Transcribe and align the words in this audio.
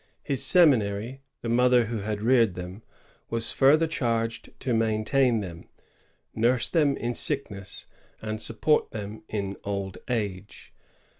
His 0.23 0.43
seminary, 0.43 1.21
the 1.43 1.47
mother 1.49 1.85
who 1.85 1.99
had 1.99 2.23
reared 2.23 2.55
them, 2.55 2.81
was 3.29 3.51
further 3.51 3.85
charged 3.85 4.49
to 4.61 4.73
maintain 4.73 5.41
them, 5.41 5.69
nurse 6.33 6.67
them 6.67 6.97
in 6.97 7.13
sickness, 7.13 7.85
and 8.19 8.41
support 8.41 8.89
them 8.89 9.21
in 9.29 9.57
old 9.63 9.99
age. 10.09 10.73